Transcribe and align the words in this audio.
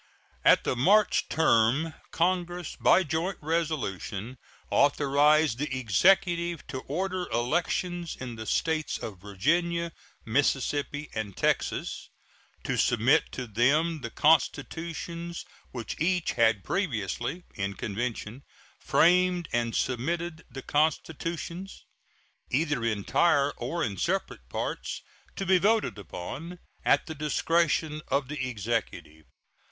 At 0.43 0.63
the 0.63 0.75
March 0.75 1.29
term 1.29 1.93
Congress 2.09 2.75
by 2.75 3.03
joint 3.03 3.37
resolution 3.39 4.39
authorized 4.71 5.59
the 5.59 5.77
Executive 5.77 6.65
to 6.69 6.79
order 6.87 7.29
elections 7.29 8.17
in 8.19 8.35
the 8.35 8.47
States 8.47 8.97
of 8.97 9.21
Virginia, 9.21 9.91
Mississippi, 10.25 11.07
and 11.13 11.37
Texas, 11.37 12.09
to 12.63 12.77
submit 12.77 13.31
to 13.33 13.45
them 13.45 14.01
the 14.01 14.09
constitutions 14.09 15.45
which 15.69 16.01
each 16.01 16.31
had 16.31 16.63
previously, 16.63 17.43
in 17.53 17.75
convention, 17.75 18.41
framed, 18.79 19.47
and 19.53 19.75
submit 19.75 20.51
the 20.51 20.63
constitutions, 20.63 21.85
either 22.49 22.83
entire 22.83 23.51
or 23.51 23.83
in 23.83 23.97
separate 23.97 24.49
parts, 24.49 25.03
to 25.35 25.45
be 25.45 25.59
voted 25.59 25.99
upon, 25.99 26.57
at 26.83 27.05
the 27.05 27.13
discretion 27.13 28.01
of 28.07 28.29
the 28.29 28.47
Executive. 28.49 29.25